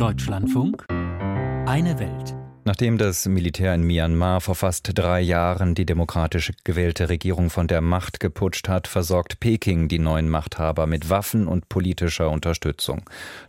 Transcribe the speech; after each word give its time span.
Deutschlandfunk 0.00 0.86
Eine 0.88 1.98
Welt. 1.98 2.34
Nachdem 2.64 2.96
das 2.96 3.26
Militär 3.26 3.74
in 3.74 3.82
Myanmar 3.82 4.40
vor 4.40 4.54
fast 4.54 4.92
drei 4.94 5.20
Jahren 5.20 5.74
die 5.74 5.84
demokratisch 5.84 6.52
gewählte 6.64 7.10
Regierung 7.10 7.50
von 7.50 7.66
der 7.66 7.82
Macht 7.82 8.18
geputscht 8.18 8.66
hat, 8.70 8.88
versorgt 8.88 9.40
Peking 9.40 9.88
die 9.88 9.98
neuen 9.98 10.30
Machthaber 10.30 10.86
mit 10.86 11.10
Waffen 11.10 11.46
und 11.46 11.68
politischer 11.68 12.30
Unterstützung. 12.30 13.02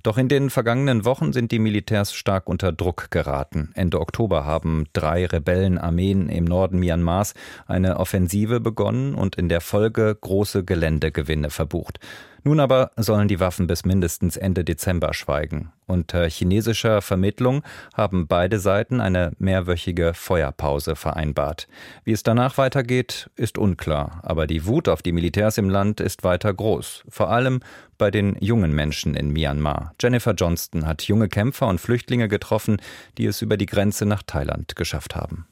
Doch 0.03 0.17
in 0.17 0.27
den 0.27 0.49
vergangenen 0.49 1.05
Wochen 1.05 1.31
sind 1.31 1.53
die 1.53 1.59
Militärs 1.59 2.13
stark 2.13 2.49
unter 2.49 2.73
Druck 2.73 3.11
geraten. 3.11 3.71
Ende 3.73 4.01
Oktober 4.01 4.43
haben 4.43 4.87
drei 4.91 5.25
Rebellenarmeen 5.27 6.27
im 6.27 6.43
Norden 6.43 6.79
Myanmars 6.79 7.33
eine 7.65 7.97
Offensive 7.97 8.59
begonnen 8.59 9.15
und 9.15 9.37
in 9.37 9.47
der 9.47 9.61
Folge 9.61 10.17
große 10.19 10.65
Geländegewinne 10.65 11.49
verbucht. 11.49 12.01
Nun 12.43 12.59
aber 12.59 12.91
sollen 12.97 13.27
die 13.27 13.39
Waffen 13.39 13.67
bis 13.67 13.85
mindestens 13.85 14.35
Ende 14.35 14.65
Dezember 14.65 15.13
schweigen. 15.13 15.71
Unter 15.91 16.29
chinesischer 16.29 17.01
Vermittlung 17.01 17.63
haben 17.93 18.25
beide 18.25 18.59
Seiten 18.59 19.01
eine 19.01 19.33
mehrwöchige 19.39 20.13
Feuerpause 20.13 20.95
vereinbart. 20.95 21.67
Wie 22.05 22.13
es 22.13 22.23
danach 22.23 22.57
weitergeht, 22.57 23.29
ist 23.35 23.57
unklar, 23.57 24.21
aber 24.23 24.47
die 24.47 24.65
Wut 24.65 24.87
auf 24.87 25.01
die 25.01 25.11
Militärs 25.11 25.57
im 25.57 25.69
Land 25.69 25.99
ist 25.99 26.23
weiter 26.23 26.53
groß, 26.53 27.03
vor 27.09 27.29
allem 27.29 27.59
bei 27.97 28.09
den 28.09 28.37
jungen 28.39 28.73
Menschen 28.73 29.15
in 29.15 29.31
Myanmar. 29.33 29.93
Jennifer 30.01 30.33
Johnston 30.33 30.87
hat 30.87 31.01
junge 31.01 31.27
Kämpfer 31.27 31.67
und 31.67 31.81
Flüchtlinge 31.81 32.29
getroffen, 32.29 32.77
die 33.17 33.25
es 33.25 33.41
über 33.41 33.57
die 33.57 33.65
Grenze 33.65 34.05
nach 34.05 34.23
Thailand 34.23 34.77
geschafft 34.77 35.17
haben. 35.17 35.45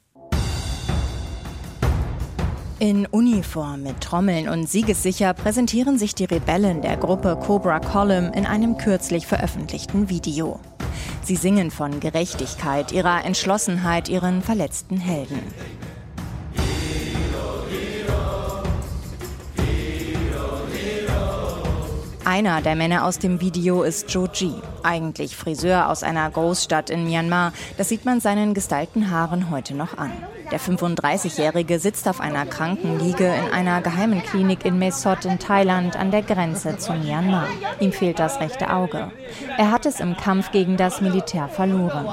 In 2.80 3.04
Uniform 3.04 3.82
mit 3.82 4.00
Trommeln 4.00 4.48
und 4.48 4.66
siegessicher 4.66 5.34
präsentieren 5.34 5.98
sich 5.98 6.14
die 6.14 6.24
Rebellen 6.24 6.80
der 6.80 6.96
Gruppe 6.96 7.38
Cobra 7.38 7.78
Column 7.78 8.32
in 8.32 8.46
einem 8.46 8.78
kürzlich 8.78 9.26
veröffentlichten 9.26 10.08
Video. 10.08 10.58
Sie 11.22 11.36
singen 11.36 11.70
von 11.70 12.00
Gerechtigkeit, 12.00 12.90
ihrer 12.90 13.22
Entschlossenheit, 13.26 14.08
ihren 14.08 14.40
verletzten 14.40 14.96
Helden. 14.96 15.42
Einer 22.24 22.62
der 22.62 22.76
Männer 22.76 23.04
aus 23.04 23.18
dem 23.18 23.42
Video 23.42 23.82
ist 23.82 24.10
Joe 24.10 24.30
Ji, 24.32 24.54
eigentlich 24.82 25.36
Friseur 25.36 25.90
aus 25.90 26.02
einer 26.02 26.30
Großstadt 26.30 26.88
in 26.88 27.04
Myanmar. 27.04 27.52
Das 27.76 27.90
sieht 27.90 28.06
man 28.06 28.20
seinen 28.20 28.54
gestylten 28.54 29.10
Haaren 29.10 29.50
heute 29.50 29.74
noch 29.74 29.98
an. 29.98 30.12
Der 30.50 30.60
35-Jährige 30.60 31.78
sitzt 31.78 32.08
auf 32.08 32.20
einer 32.20 32.44
Krankenliege 32.44 33.26
in 33.26 33.52
einer 33.52 33.80
geheimen 33.82 34.22
Klinik 34.22 34.64
in 34.64 34.78
Mae 34.78 34.90
Sot 34.90 35.24
in 35.24 35.38
Thailand 35.38 35.96
an 35.96 36.10
der 36.10 36.22
Grenze 36.22 36.76
zu 36.76 36.92
Myanmar. 36.92 37.46
Ihm 37.78 37.92
fehlt 37.92 38.18
das 38.18 38.40
rechte 38.40 38.70
Auge. 38.70 39.12
Er 39.58 39.70
hat 39.70 39.86
es 39.86 40.00
im 40.00 40.16
Kampf 40.16 40.50
gegen 40.50 40.76
das 40.76 41.00
Militär 41.00 41.48
verloren. 41.48 42.08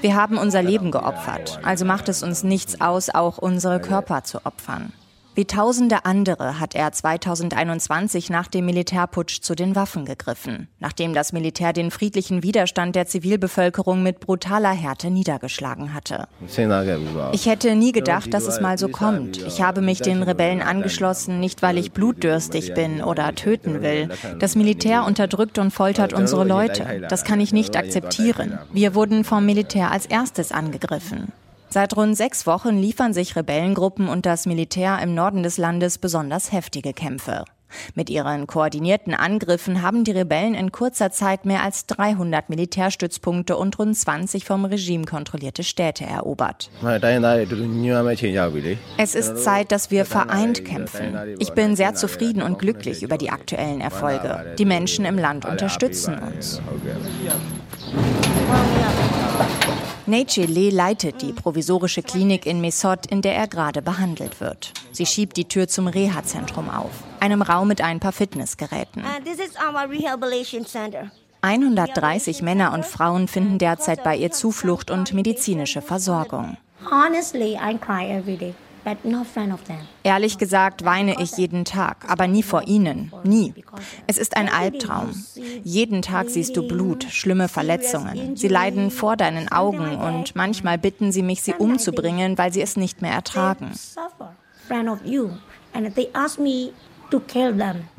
Wir 0.00 0.14
haben 0.16 0.38
unser 0.38 0.62
Leben 0.62 0.90
geopfert, 0.90 1.60
also 1.62 1.84
macht 1.84 2.08
es 2.08 2.22
uns 2.22 2.42
nichts 2.42 2.80
aus, 2.80 3.10
auch 3.10 3.38
unsere 3.38 3.80
Körper 3.80 4.24
zu 4.24 4.44
opfern. 4.44 4.92
Wie 5.36 5.46
tausende 5.46 6.04
andere 6.04 6.60
hat 6.60 6.76
er 6.76 6.92
2021 6.92 8.30
nach 8.30 8.46
dem 8.46 8.66
Militärputsch 8.66 9.40
zu 9.40 9.56
den 9.56 9.74
Waffen 9.74 10.04
gegriffen, 10.04 10.68
nachdem 10.78 11.12
das 11.12 11.32
Militär 11.32 11.72
den 11.72 11.90
friedlichen 11.90 12.44
Widerstand 12.44 12.94
der 12.94 13.06
Zivilbevölkerung 13.06 14.04
mit 14.04 14.20
brutaler 14.20 14.70
Härte 14.70 15.10
niedergeschlagen 15.10 15.92
hatte. 15.92 16.28
Ich 17.32 17.46
hätte 17.46 17.74
nie 17.74 17.90
gedacht, 17.90 18.32
dass 18.32 18.46
es 18.46 18.60
mal 18.60 18.78
so 18.78 18.88
kommt. 18.88 19.38
Ich 19.38 19.60
habe 19.60 19.80
mich 19.80 20.00
den 20.00 20.22
Rebellen 20.22 20.62
angeschlossen, 20.62 21.40
nicht 21.40 21.62
weil 21.62 21.78
ich 21.78 21.90
blutdürstig 21.90 22.74
bin 22.74 23.02
oder 23.02 23.34
töten 23.34 23.82
will. 23.82 24.10
Das 24.38 24.54
Militär 24.54 25.04
unterdrückt 25.04 25.58
und 25.58 25.72
foltert 25.72 26.12
unsere 26.12 26.44
Leute. 26.44 27.06
Das 27.08 27.24
kann 27.24 27.40
ich 27.40 27.52
nicht 27.52 27.76
akzeptieren. 27.76 28.58
Wir 28.72 28.94
wurden 28.94 29.24
vom 29.24 29.44
Militär 29.44 29.90
als 29.90 30.06
erstes 30.06 30.52
angegriffen. 30.52 31.32
Seit 31.74 31.96
rund 31.96 32.16
sechs 32.16 32.46
Wochen 32.46 32.78
liefern 32.78 33.12
sich 33.12 33.34
Rebellengruppen 33.34 34.06
und 34.06 34.26
das 34.26 34.46
Militär 34.46 35.00
im 35.02 35.12
Norden 35.12 35.42
des 35.42 35.58
Landes 35.58 35.98
besonders 35.98 36.52
heftige 36.52 36.92
Kämpfe. 36.92 37.44
Mit 37.96 38.10
ihren 38.10 38.46
koordinierten 38.46 39.12
Angriffen 39.12 39.82
haben 39.82 40.04
die 40.04 40.12
Rebellen 40.12 40.54
in 40.54 40.70
kurzer 40.70 41.10
Zeit 41.10 41.44
mehr 41.44 41.64
als 41.64 41.86
300 41.86 42.48
Militärstützpunkte 42.48 43.56
und 43.56 43.76
rund 43.76 43.96
20 43.96 44.44
vom 44.44 44.64
Regime 44.66 45.04
kontrollierte 45.04 45.64
Städte 45.64 46.04
erobert. 46.04 46.70
Es 48.96 49.16
ist 49.16 49.38
Zeit, 49.38 49.72
dass 49.72 49.90
wir 49.90 50.04
vereint 50.04 50.64
kämpfen. 50.64 51.18
Ich 51.40 51.54
bin 51.54 51.74
sehr 51.74 51.96
zufrieden 51.96 52.42
und 52.42 52.60
glücklich 52.60 53.02
über 53.02 53.18
die 53.18 53.30
aktuellen 53.30 53.80
Erfolge. 53.80 54.54
Die 54.60 54.64
Menschen 54.64 55.04
im 55.06 55.18
Land 55.18 55.44
unterstützen 55.44 56.20
uns. 56.20 56.62
Neche 60.06 60.44
Lee 60.44 60.68
leitet 60.68 61.22
die 61.22 61.32
provisorische 61.32 62.02
Klinik 62.02 62.44
in 62.44 62.60
Mesot, 62.60 63.06
in 63.06 63.22
der 63.22 63.34
er 63.34 63.48
gerade 63.48 63.80
behandelt 63.80 64.38
wird. 64.38 64.72
Sie 64.92 65.06
schiebt 65.06 65.38
die 65.38 65.46
Tür 65.46 65.66
zum 65.66 65.86
Reha-Zentrum 65.86 66.68
auf, 66.68 66.90
einem 67.20 67.40
Raum 67.40 67.68
mit 67.68 67.80
ein 67.80 68.00
paar 68.00 68.12
Fitnessgeräten. 68.12 69.02
130 71.40 72.42
Männer 72.42 72.72
und 72.72 72.84
Frauen 72.84 73.28
finden 73.28 73.58
derzeit 73.58 74.04
bei 74.04 74.16
ihr 74.16 74.30
Zuflucht 74.30 74.90
und 74.90 75.14
medizinische 75.14 75.80
Versorgung. 75.80 76.58
Honestly, 76.90 77.54
I 77.54 77.78
cry 77.78 78.10
every 78.10 78.36
day. 78.36 78.54
Ehrlich 80.02 80.38
gesagt 80.38 80.84
weine 80.84 81.20
ich 81.20 81.36
jeden 81.36 81.64
Tag, 81.64 82.04
aber 82.08 82.26
nie 82.26 82.42
vor 82.42 82.66
ihnen. 82.66 83.12
Nie. 83.24 83.54
Es 84.06 84.18
ist 84.18 84.36
ein 84.36 84.48
Albtraum. 84.48 85.10
Jeden 85.62 86.02
Tag 86.02 86.28
siehst 86.28 86.56
du 86.56 86.68
Blut, 86.68 87.04
schlimme 87.04 87.48
Verletzungen. 87.48 88.36
Sie 88.36 88.48
leiden 88.48 88.90
vor 88.90 89.16
deinen 89.16 89.50
Augen 89.50 89.96
und 89.96 90.36
manchmal 90.36 90.78
bitten 90.78 91.12
sie 91.12 91.22
mich, 91.22 91.42
sie 91.42 91.54
umzubringen, 91.54 92.36
weil 92.38 92.52
sie 92.52 92.62
es 92.62 92.76
nicht 92.76 93.02
mehr 93.02 93.12
ertragen. 93.12 93.72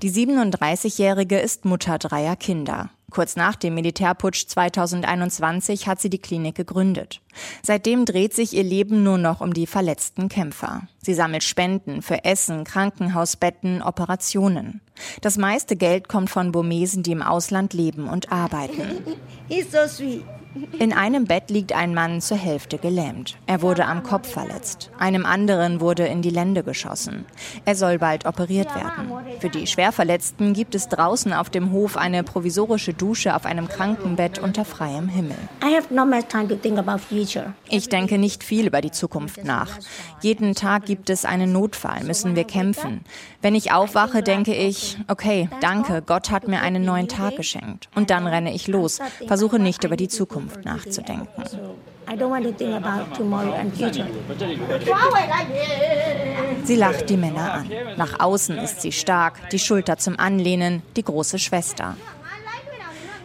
Die 0.01 0.11
37-Jährige 0.11 1.39
ist 1.39 1.65
Mutter 1.65 1.97
dreier 1.97 2.35
Kinder. 2.35 2.89
Kurz 3.11 3.35
nach 3.35 3.55
dem 3.55 3.75
Militärputsch 3.75 4.47
2021 4.47 5.87
hat 5.87 6.01
sie 6.01 6.09
die 6.09 6.19
Klinik 6.19 6.55
gegründet. 6.55 7.21
Seitdem 7.61 8.05
dreht 8.05 8.33
sich 8.33 8.53
ihr 8.53 8.63
Leben 8.63 9.03
nur 9.03 9.17
noch 9.17 9.41
um 9.41 9.53
die 9.53 9.67
verletzten 9.67 10.27
Kämpfer. 10.27 10.87
Sie 11.01 11.13
sammelt 11.13 11.43
Spenden 11.43 12.01
für 12.01 12.25
Essen, 12.25 12.63
Krankenhausbetten, 12.63 13.81
Operationen. 13.81 14.81
Das 15.21 15.37
meiste 15.37 15.75
Geld 15.75 16.07
kommt 16.07 16.29
von 16.29 16.51
Burmesen, 16.51 17.03
die 17.03 17.11
im 17.11 17.21
Ausland 17.21 17.73
leben 17.73 18.09
und 18.09 18.31
arbeiten. 18.31 19.03
He's 19.49 19.71
so 19.71 19.87
sweet. 19.87 20.23
In 20.79 20.93
einem 20.93 21.25
Bett 21.25 21.49
liegt 21.49 21.73
ein 21.73 21.93
Mann 21.93 22.21
zur 22.21 22.37
Hälfte 22.37 22.77
gelähmt. 22.77 23.37
Er 23.45 23.61
wurde 23.61 23.85
am 23.85 24.03
Kopf 24.03 24.31
verletzt. 24.31 24.89
Einem 24.97 25.25
anderen 25.25 25.81
wurde 25.81 26.05
in 26.07 26.21
die 26.21 26.29
Lände 26.29 26.63
geschossen. 26.63 27.25
Er 27.65 27.75
soll 27.75 27.99
bald 27.99 28.25
operiert 28.25 28.73
werden. 28.73 29.11
Für 29.39 29.49
die 29.49 29.67
Schwerverletzten 29.67 30.53
gibt 30.53 30.73
es 30.73 30.87
draußen 30.87 31.33
auf 31.33 31.49
dem 31.49 31.71
Hof 31.71 31.97
eine 31.97 32.23
provisorische 32.23 32.93
Dusche 32.93 33.35
auf 33.35 33.45
einem 33.45 33.67
Krankenbett 33.67 34.39
unter 34.39 34.63
freiem 34.63 35.09
Himmel. 35.09 35.35
Ich 37.69 37.89
denke 37.89 38.17
nicht 38.17 38.43
viel 38.43 38.67
über 38.67 38.79
die 38.79 38.91
Zukunft 38.91 39.43
nach. 39.43 39.69
Jeden 40.21 40.55
Tag 40.55 40.85
gibt 40.85 41.09
es 41.09 41.25
einen 41.25 41.51
Notfall, 41.51 42.03
müssen 42.05 42.35
wir 42.35 42.45
kämpfen. 42.45 43.01
Wenn 43.41 43.55
ich 43.55 43.73
aufwache, 43.73 44.23
denke 44.23 44.53
ich, 44.55 44.97
okay, 45.09 45.49
danke, 45.59 46.01
Gott 46.01 46.31
hat 46.31 46.47
mir 46.47 46.61
einen 46.61 46.85
neuen 46.85 47.09
Tag 47.09 47.35
geschenkt. 47.35 47.89
Und 47.93 48.09
dann 48.09 48.25
renne 48.25 48.53
ich 48.53 48.67
los, 48.67 48.99
versuche 49.27 49.59
nicht 49.59 49.83
über 49.83 49.97
die 49.97 50.07
Zukunft 50.07 50.44
Zukunft 50.45 50.65
nachzudenken. 50.65 51.43
Sie 56.63 56.75
lacht 56.75 57.09
die 57.09 57.17
Männer 57.17 57.53
an. 57.53 57.69
Nach 57.97 58.19
außen 58.19 58.57
ist 58.57 58.81
sie 58.81 58.91
stark, 58.91 59.49
die 59.49 59.59
Schulter 59.59 59.97
zum 59.97 60.19
Anlehnen, 60.19 60.81
die 60.95 61.03
große 61.03 61.39
Schwester. 61.39 61.95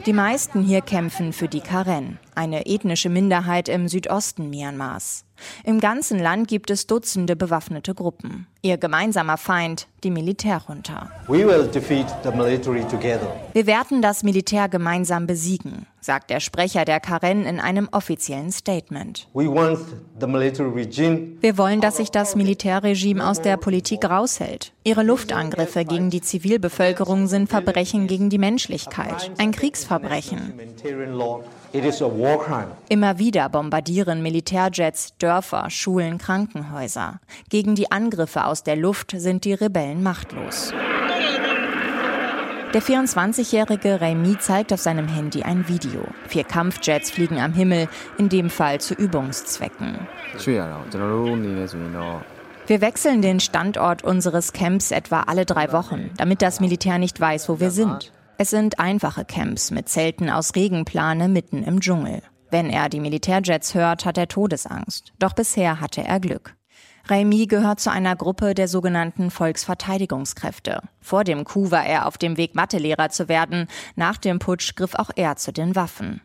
Die 0.06 0.14
meisten 0.14 0.62
hier 0.62 0.80
kämpfen 0.80 1.34
für 1.34 1.46
die 1.46 1.60
Karen, 1.60 2.18
eine 2.34 2.64
ethnische 2.64 3.10
Minderheit 3.10 3.68
im 3.68 3.86
Südosten 3.86 4.48
Myanmars. 4.48 5.26
Im 5.62 5.78
ganzen 5.78 6.18
Land 6.18 6.48
gibt 6.48 6.70
es 6.70 6.86
Dutzende 6.86 7.36
bewaffnete 7.36 7.94
Gruppen. 7.94 8.46
Ihr 8.62 8.78
gemeinsamer 8.78 9.36
Feind, 9.36 9.88
die 10.02 10.10
Militärjunta. 10.10 11.10
Wir 11.28 11.46
werden 13.66 14.00
das 14.00 14.22
Militär 14.22 14.68
gemeinsam 14.70 15.26
besiegen, 15.26 15.86
sagt 16.00 16.30
der 16.30 16.40
Sprecher 16.40 16.84
der 16.84 17.00
Karen 17.00 17.44
in 17.44 17.60
einem 17.60 17.88
offiziellen 17.92 18.52
Statement. 18.52 19.28
Wir 19.32 19.50
wollen, 21.58 21.80
dass 21.80 21.96
sich 21.96 22.10
das 22.10 22.36
Militärregime 22.36 23.26
aus 23.28 23.40
der 23.42 23.56
Politik 23.56 24.04
raushält. 24.04 24.72
Ihre 24.84 25.02
Luftangriffe 25.02 25.84
gegen 25.84 26.10
die 26.10 26.20
Zivilbevölkerung 26.20 27.26
sind 27.26 27.48
Verbrechen 27.48 28.06
gegen 28.06 28.30
die 28.30 28.38
Menschlichkeit, 28.38 29.30
ein 29.38 29.52
Kriegsverbrechen. 29.52 30.54
Immer 32.88 33.18
wieder 33.18 33.48
bombardieren 33.48 34.22
Militärjets 34.22 35.14
Dörfer, 35.18 35.70
Schulen, 35.70 36.18
Krankenhäuser. 36.18 37.20
Gegen 37.48 37.74
die 37.74 37.92
Angriffe 37.92 38.44
aus 38.46 38.64
der 38.64 38.76
Luft 38.76 39.12
sind 39.16 39.44
die 39.44 39.54
Rebellen 39.54 40.02
machtlos. 40.02 40.72
Der 42.72 42.82
24-jährige 42.82 44.00
Remy 44.00 44.38
zeigt 44.38 44.72
auf 44.72 44.80
seinem 44.80 45.08
Handy 45.08 45.42
ein 45.42 45.66
Video. 45.66 46.04
Vier 46.28 46.44
Kampfjets 46.44 47.10
fliegen 47.10 47.40
am 47.40 47.52
Himmel, 47.52 47.88
in 48.16 48.28
dem 48.28 48.48
Fall 48.48 48.80
zu 48.80 48.94
Übungszwecken. 48.94 49.98
Wir 52.68 52.80
wechseln 52.80 53.22
den 53.22 53.40
Standort 53.40 54.04
unseres 54.04 54.52
Camps 54.52 54.92
etwa 54.92 55.22
alle 55.22 55.46
drei 55.46 55.72
Wochen, 55.72 56.10
damit 56.16 56.42
das 56.42 56.60
Militär 56.60 56.98
nicht 56.98 57.20
weiß, 57.20 57.48
wo 57.48 57.58
wir 57.58 57.72
sind. 57.72 58.12
Es 58.38 58.50
sind 58.50 58.78
einfache 58.78 59.24
Camps 59.24 59.72
mit 59.72 59.88
Zelten 59.88 60.30
aus 60.30 60.54
Regenplane 60.54 61.28
mitten 61.28 61.64
im 61.64 61.80
Dschungel. 61.80 62.22
Wenn 62.52 62.70
er 62.70 62.88
die 62.88 63.00
Militärjets 63.00 63.74
hört, 63.74 64.04
hat 64.04 64.16
er 64.16 64.28
Todesangst. 64.28 65.12
Doch 65.18 65.32
bisher 65.32 65.80
hatte 65.80 66.04
er 66.04 66.20
Glück. 66.20 66.54
Raimi 67.08 67.46
gehört 67.46 67.80
zu 67.80 67.90
einer 67.90 68.16
Gruppe 68.16 68.54
der 68.54 68.68
sogenannten 68.68 69.30
Volksverteidigungskräfte. 69.30 70.80
Vor 71.00 71.24
dem 71.24 71.44
Coup 71.44 71.70
war 71.70 71.84
er 71.84 72.06
auf 72.06 72.18
dem 72.18 72.36
Weg, 72.36 72.54
Mathelehrer 72.54 73.10
zu 73.10 73.28
werden. 73.28 73.66
Nach 73.96 74.16
dem 74.16 74.38
Putsch 74.38 74.74
griff 74.76 74.94
auch 74.94 75.10
er 75.16 75.36
zu 75.36 75.52
den 75.52 75.74
Waffen. 75.74 76.20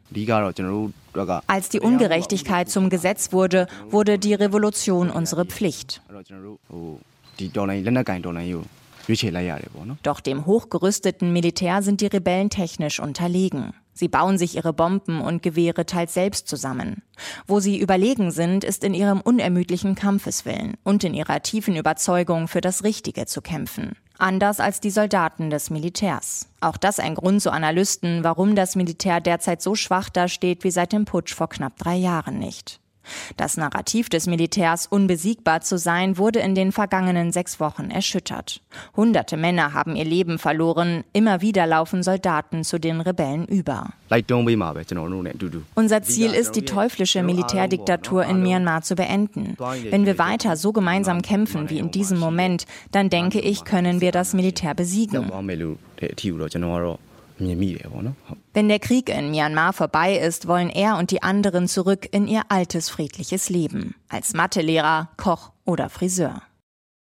Als 1.47 1.69
die 1.69 1.79
Ungerechtigkeit 1.79 2.69
zum 2.69 2.89
Gesetz 2.89 3.31
wurde, 3.31 3.67
wurde 3.89 4.19
die 4.19 4.33
Revolution 4.33 5.09
unsere 5.09 5.45
Pflicht. 5.45 6.01
Doch 10.03 10.19
dem 10.19 10.45
hochgerüsteten 10.45 11.33
Militär 11.33 11.81
sind 11.81 12.01
die 12.01 12.07
Rebellen 12.07 12.49
technisch 12.49 12.99
unterlegen. 12.99 13.73
Sie 13.97 14.09
bauen 14.09 14.37
sich 14.37 14.55
ihre 14.57 14.73
Bomben 14.73 15.21
und 15.21 15.41
Gewehre 15.41 15.85
teils 15.85 16.13
selbst 16.13 16.49
zusammen. 16.49 17.01
Wo 17.47 17.61
sie 17.61 17.79
überlegen 17.79 18.29
sind, 18.29 18.65
ist 18.65 18.83
in 18.83 18.93
ihrem 18.93 19.21
unermüdlichen 19.21 19.95
Kampfeswillen 19.95 20.75
und 20.83 21.05
in 21.05 21.13
ihrer 21.13 21.41
tiefen 21.41 21.77
Überzeugung, 21.77 22.49
für 22.49 22.59
das 22.59 22.83
Richtige 22.83 23.25
zu 23.25 23.41
kämpfen. 23.41 23.95
Anders 24.17 24.59
als 24.59 24.81
die 24.81 24.91
Soldaten 24.91 25.49
des 25.49 25.69
Militärs. 25.69 26.49
Auch 26.59 26.75
das 26.75 26.99
ein 26.99 27.15
Grund 27.15 27.41
zu 27.41 27.51
Analysten, 27.51 28.25
warum 28.25 28.55
das 28.55 28.75
Militär 28.75 29.21
derzeit 29.21 29.61
so 29.61 29.75
schwach 29.75 30.09
dasteht 30.09 30.65
wie 30.65 30.71
seit 30.71 30.91
dem 30.91 31.05
Putsch 31.05 31.33
vor 31.33 31.47
knapp 31.47 31.77
drei 31.77 31.95
Jahren 31.95 32.37
nicht. 32.37 32.81
Das 33.37 33.57
Narrativ 33.57 34.09
des 34.09 34.27
Militärs, 34.27 34.87
unbesiegbar 34.87 35.61
zu 35.61 35.77
sein, 35.77 36.17
wurde 36.17 36.39
in 36.39 36.55
den 36.55 36.71
vergangenen 36.71 37.31
sechs 37.31 37.59
Wochen 37.59 37.91
erschüttert. 37.91 38.61
Hunderte 38.95 39.37
Männer 39.37 39.73
haben 39.73 39.95
ihr 39.95 40.05
Leben 40.05 40.39
verloren, 40.39 41.03
immer 41.13 41.41
wieder 41.41 41.65
laufen 41.67 42.03
Soldaten 42.03 42.63
zu 42.63 42.79
den 42.79 43.01
Rebellen 43.01 43.45
über. 43.45 43.89
Unser 45.75 46.03
Ziel 46.03 46.31
ist, 46.33 46.55
die 46.55 46.65
teuflische 46.65 47.23
Militärdiktatur 47.23 48.25
in 48.25 48.41
Myanmar 48.41 48.81
zu 48.81 48.95
beenden. 48.95 49.57
Wenn 49.89 50.05
wir 50.05 50.17
weiter 50.17 50.55
so 50.57 50.71
gemeinsam 50.71 51.21
kämpfen 51.21 51.69
wie 51.69 51.79
in 51.79 51.91
diesem 51.91 52.19
Moment, 52.19 52.65
dann 52.91 53.09
denke 53.09 53.39
ich, 53.39 53.63
können 53.63 54.01
wir 54.01 54.11
das 54.11 54.33
Militär 54.33 54.73
besiegen. 54.73 55.31
Wenn 57.37 58.69
der 58.69 58.79
Krieg 58.79 59.09
in 59.09 59.31
Myanmar 59.31 59.73
vorbei 59.73 60.17
ist, 60.17 60.47
wollen 60.47 60.69
er 60.69 60.97
und 60.97 61.11
die 61.11 61.23
anderen 61.23 61.67
zurück 61.67 62.07
in 62.11 62.27
ihr 62.27 62.43
altes 62.49 62.89
friedliches 62.89 63.49
Leben. 63.49 63.95
Als 64.09 64.33
Mathelehrer, 64.33 65.09
Koch 65.17 65.51
oder 65.65 65.89
Friseur. 65.89 66.41